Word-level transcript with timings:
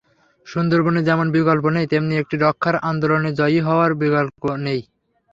সুন্দরবনের 0.47 1.07
যেমন 1.09 1.27
বিকল্প 1.35 1.65
নেই, 1.75 1.85
তেমনি 1.91 2.13
এটি 2.17 2.35
রক্ষার 2.37 2.75
আন্দোলনে 2.89 3.29
জয়ী 3.39 3.59
হওয়ারও 3.67 3.99
বিকল্প 4.03 4.41
নেই। 4.65 4.81